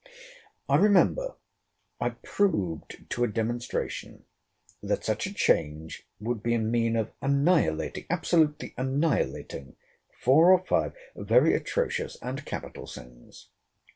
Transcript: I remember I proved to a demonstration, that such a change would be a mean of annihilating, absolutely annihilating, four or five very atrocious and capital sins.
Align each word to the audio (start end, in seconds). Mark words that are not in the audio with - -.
I 0.67 0.77
remember 0.77 1.35
I 1.99 2.15
proved 2.23 3.05
to 3.09 3.23
a 3.23 3.27
demonstration, 3.27 4.25
that 4.81 5.05
such 5.05 5.27
a 5.27 5.33
change 5.35 6.07
would 6.19 6.41
be 6.41 6.55
a 6.55 6.57
mean 6.57 6.95
of 6.95 7.11
annihilating, 7.21 8.07
absolutely 8.09 8.73
annihilating, 8.79 9.75
four 10.19 10.53
or 10.53 10.65
five 10.65 10.95
very 11.15 11.53
atrocious 11.53 12.17
and 12.19 12.43
capital 12.47 12.87
sins. 12.87 13.49